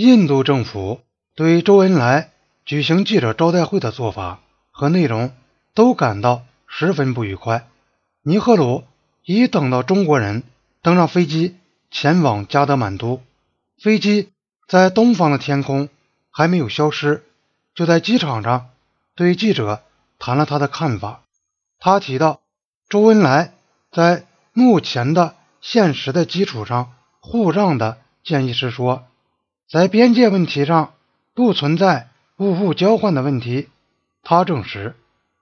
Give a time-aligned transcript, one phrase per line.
[0.00, 1.00] 印度政府
[1.34, 2.30] 对周恩来
[2.64, 4.38] 举行记者招待会的做法
[4.70, 5.32] 和内容
[5.74, 7.66] 都感到十分不愉快。
[8.22, 8.84] 尼赫鲁
[9.24, 10.44] 已等到中国人
[10.82, 11.56] 登上飞机
[11.90, 13.20] 前往加德满都，
[13.76, 14.30] 飞机
[14.68, 15.88] 在东方的天空
[16.30, 17.24] 还没有消失，
[17.74, 18.70] 就在机场上
[19.16, 19.82] 对记者
[20.20, 21.24] 谈了他的看法。
[21.80, 22.40] 他提到，
[22.88, 23.52] 周恩来
[23.90, 29.07] 在目前的现实的基础上互让的建议是说，
[29.70, 30.94] 在边界问题上
[31.34, 33.68] 不存在物物交换的问题。
[34.22, 34.94] 他证实，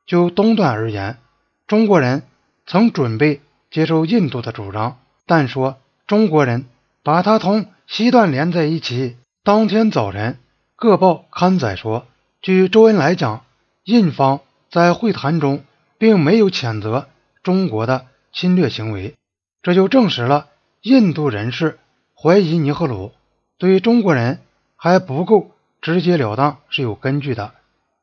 [0.06, 1.18] 就东段而言，
[1.66, 2.22] 中国人。
[2.68, 5.76] 曾准备接受印度的主张，但说
[6.08, 6.66] 中国人
[7.04, 9.16] 把它同西段连在一起。
[9.44, 10.40] 当天早晨，
[10.74, 12.08] 各报刊载说，
[12.42, 13.44] 据周恩来讲，
[13.84, 15.62] 印方在会谈中
[15.96, 17.06] 并没有谴责
[17.44, 19.14] 中国的侵略行为，
[19.62, 20.48] 这就证实了
[20.82, 21.78] 印度人士
[22.20, 23.12] 怀疑尼赫鲁
[23.58, 24.40] 对中国人
[24.76, 27.54] 还不够直截了当是有根据的。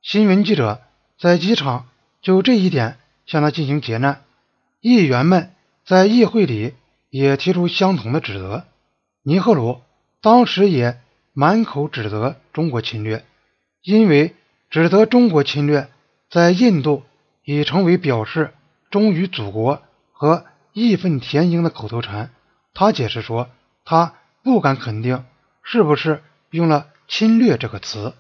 [0.02, 0.82] 新闻记者
[1.20, 1.88] 在机场
[2.22, 4.24] 就这一点向他进行劫难。
[4.82, 5.54] 议员们
[5.86, 6.74] 在议会里
[7.10, 8.66] 也提出相同的指责。
[9.22, 9.82] 尼赫鲁
[10.22, 11.00] 当时也
[11.34, 13.24] 满口指责中国侵略，
[13.82, 14.36] 因为
[14.70, 15.88] 指责中国侵略
[16.30, 17.04] 在印度
[17.44, 18.54] 已成为表示
[18.90, 19.82] 忠于祖国
[20.12, 22.32] 和义愤填膺的口头禅。
[22.74, 23.50] 他解释说，
[23.86, 25.24] 他不敢肯定
[25.64, 28.14] 是不是用了“侵略”这个词，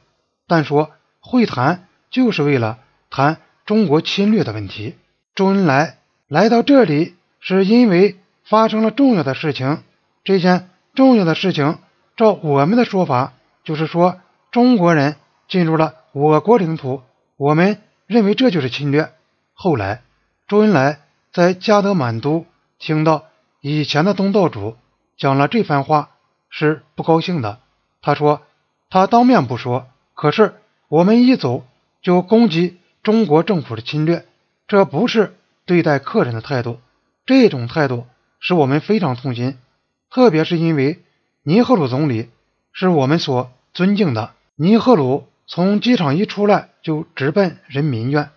[0.47, 4.95] 但说会谈就是为了谈中国侵略的问题。
[5.36, 5.99] 周恩来。
[6.30, 9.83] 来到这里是因为发生了重要的事情。
[10.23, 11.77] 这件重要的事情，
[12.16, 13.33] 照我们的说法，
[13.64, 14.19] 就是说
[14.52, 17.03] 中国人进入了我国领土，
[17.38, 19.11] 我们认为这就是侵略。
[19.53, 20.02] 后来，
[20.47, 22.47] 周恩来在加德满都
[22.80, 23.25] 听到
[23.61, 24.75] 以前的东道主
[25.17, 26.12] 讲了这番话，
[26.56, 27.58] 是不高兴的。
[28.04, 28.44] 他说
[28.92, 30.54] ：“他当面不说，可是
[30.88, 31.66] 我们一走
[32.04, 34.26] 就攻击中国政府的侵略，
[34.68, 35.34] 这不是。”
[35.66, 36.82] 对待客人的态度，
[37.26, 38.05] 这种态度
[38.42, 39.58] 使我们非常痛心，
[40.11, 41.02] 特别是因为
[41.42, 42.30] 尼赫鲁总理
[42.73, 44.33] 是我们所尊敬的。
[44.58, 48.30] 尼赫鲁从机场一出来就直奔人民院，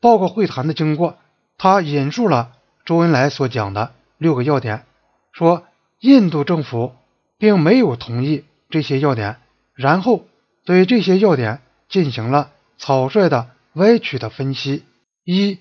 [0.00, 1.16] 报告会谈的经过。
[1.56, 2.52] 他引述了
[2.84, 4.84] 周恩来所讲的六个要点，
[5.32, 5.64] 说
[6.00, 6.92] 印度政府
[7.38, 9.36] 并没有同意这些要点，
[9.74, 10.26] 然后
[10.64, 14.84] 对这些要点进行了草率的歪曲的分析。
[15.24, 15.58] 一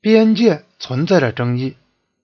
[0.00, 1.76] 边界存在着争议，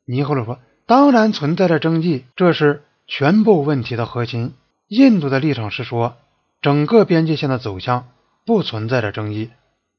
[0.05, 4.55] 尼赫鲁说：“当然存在着争议，这是全部问题的核心。”
[4.87, 6.17] 印度的立场是说，
[6.63, 8.09] 整个边界线的走向
[8.47, 9.51] 不存在着争议，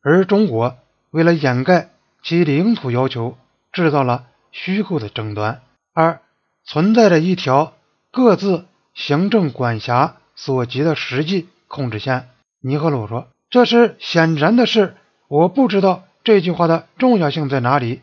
[0.02, 0.78] 而中国
[1.12, 1.90] 为了掩盖
[2.24, 3.38] 其领土要求，
[3.74, 5.62] 制造了虚构的争端。
[5.94, 6.22] 二，
[6.64, 7.74] 存在着一条
[8.12, 8.66] 各自
[8.96, 12.30] 行政管辖所及的实际控制线。
[12.62, 14.96] 尼赫鲁说：“这是显然的事，
[15.28, 18.02] 我不知道。”这句话的重要性在哪里？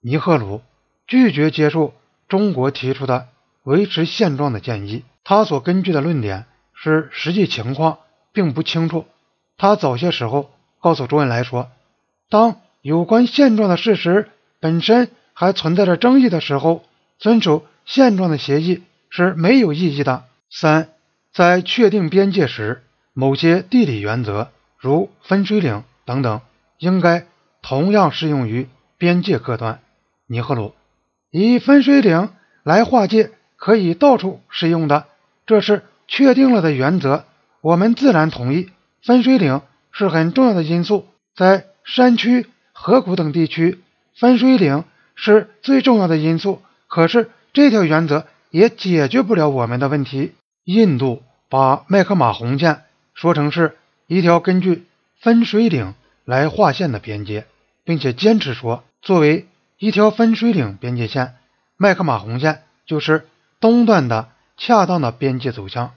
[0.00, 0.62] 尼赫鲁
[1.06, 1.92] 拒绝接受
[2.26, 3.28] 中国提出的
[3.64, 5.04] 维持现状的建议。
[5.24, 7.98] 他所根据的论点是实际情况
[8.32, 9.04] 并不清楚。
[9.58, 11.68] 他早些时候告诉周恩来说，
[12.30, 16.82] 当有关现状的事实本身还存在着争议的时候，
[17.18, 20.24] 遵守现状的协议是没有意义的。
[20.50, 20.88] 三，
[21.32, 22.82] 在确定边界时，
[23.12, 24.48] 某些地理原则，
[24.78, 26.40] 如分水岭等等，
[26.78, 27.26] 应该。
[27.62, 29.80] 同样适用于边界各端。
[30.26, 30.74] 尼赫鲁
[31.30, 32.30] 以分水岭
[32.62, 35.04] 来划界，可以到处适用的，
[35.44, 37.26] 这是确定了的原则。
[37.60, 38.70] 我们自然同意，
[39.02, 39.60] 分水岭
[39.92, 41.06] 是很重要的因素。
[41.36, 43.78] 在山区、河谷等地区，
[44.16, 44.84] 分水岭
[45.14, 46.62] 是最重要的因素。
[46.88, 50.32] 可是这条原则也解决不了我们的问题。
[50.64, 52.82] 印度把麦克马洪线
[53.14, 54.86] 说成是一条根据
[55.20, 55.94] 分水岭。
[56.26, 57.46] 来划线的边界，
[57.82, 61.34] 并且坚持说，作为一条分水岭边界线，
[61.76, 63.26] 麦克马洪线就是
[63.58, 65.92] 东段的恰当的边界走向。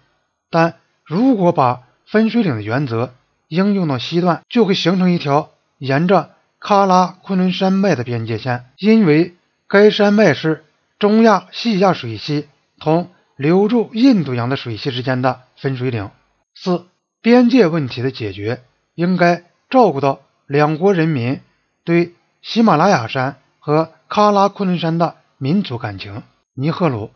[0.49, 0.75] 但
[1.05, 3.13] 如果把分水岭的原则
[3.47, 9.35] 应用到西段，就会形成一条沿着喀拉昆仑山脉的边界线，因为
[9.67, 10.63] 该山脉是
[10.99, 12.47] 中亚细亚水系
[12.79, 16.09] 同流入印度洋的水系之间的分水岭。
[16.55, 16.85] 四、
[17.21, 18.61] 边界问题的解决
[18.95, 19.45] 应该。
[19.69, 21.41] 照顾到两国人民
[21.83, 22.13] 对
[22.43, 26.21] 喜马拉雅山和喀拉昆仑山的民族感情。
[26.53, 27.09] 尼赫鲁，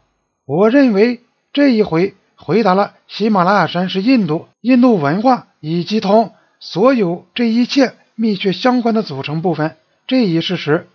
[0.43, 1.21] 我认为
[1.53, 9.77] 这一回回答了喜马拉雅山是印度、印度文化以及同所有这一切密切相关的组成部分
[10.07, 10.87] 这一事实。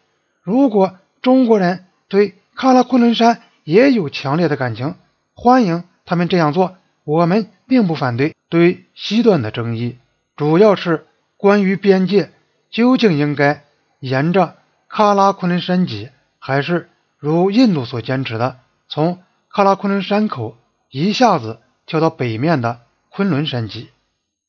[0.43, 4.95] 如果中国人对喀拉昆仑山也有强烈的感情，
[5.35, 9.99] 欢迎他们这样做，我们并不反对对西段的争议，
[10.37, 11.07] 主要是
[11.37, 12.31] 关于边界
[12.71, 13.65] 究竟应该
[14.01, 14.57] 沿着
[14.91, 16.89] 喀拉昆仑山脊，还是
[17.19, 18.59] 如印度所坚持的
[18.89, 20.57] 从喀拉昆仑山口
[20.91, 23.91] 一下子跳到北面的昆仑山脊。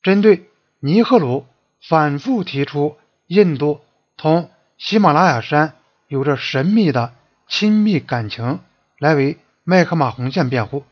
[0.01, 1.45] 针对尼赫鲁
[1.81, 2.97] 反复提出
[3.27, 3.79] 印度
[4.17, 5.75] 同喜马拉雅山
[6.07, 7.13] 有着神秘的
[7.55, 8.61] 亲密感情
[8.97, 10.85] 来为麦克马洪线辩护，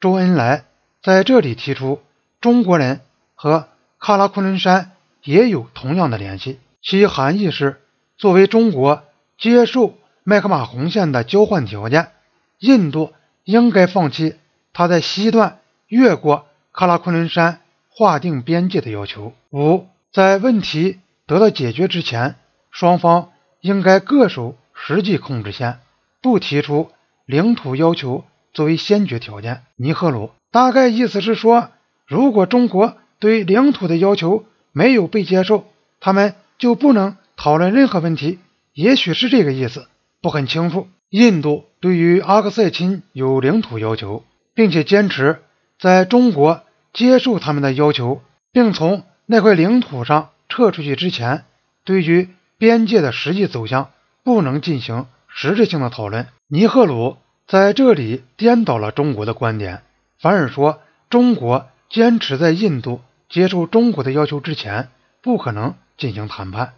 [0.00, 0.64] 周恩来
[1.02, 2.00] 在这里提出
[2.40, 3.02] 中国人
[3.34, 3.68] 和
[4.00, 7.82] 喀拉昆仑山也有同样的联系，其含义是
[8.16, 9.04] 作为中国
[9.36, 12.12] 接受麦克马洪线的交换条件，
[12.58, 13.12] 印度
[13.44, 14.36] 应该放弃
[14.72, 15.58] 他在西段
[15.88, 17.60] 越过喀拉昆仑山。
[17.90, 19.34] 划定边界的要求。
[19.50, 22.36] 五，在问题得到解决之前，
[22.70, 25.80] 双方应该各守实际控制线，
[26.20, 26.90] 不提出
[27.26, 29.62] 领土要求作为先决条件。
[29.76, 31.70] 尼赫鲁大概意思是说，
[32.06, 35.64] 如果中国对领土的要求没有被接受，
[36.00, 38.38] 他们就不能讨论任何问题。
[38.74, 39.86] 也许是这个意思，
[40.20, 40.88] 不很清楚。
[41.10, 44.24] 印度对于阿克塞钦有领土要求，
[44.54, 45.40] 并且坚持
[45.78, 46.62] 在中国。
[46.94, 51.44] 接受他们的要求，并从那块领土上撤出去之前，
[51.84, 53.90] 对于边界的实际走向
[54.24, 55.06] 不能进行
[55.40, 56.26] 实质性的讨论。
[56.48, 59.82] 尼赫鲁在这里颠倒了中国的观点，
[60.18, 60.80] 反而说
[61.10, 64.88] 中国坚持在印度接受中国的要求之前
[65.22, 66.74] 不可能进行谈判。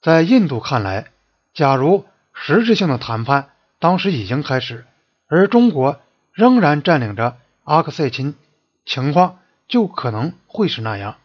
[0.00, 1.08] 在印度看来，
[1.52, 4.86] 假如实质性的谈判当时已经开始，
[5.28, 6.00] 而中国
[6.32, 8.34] 仍然占领着阿克塞钦，
[8.86, 9.38] 情况。
[9.68, 11.18] 就可能会是那样。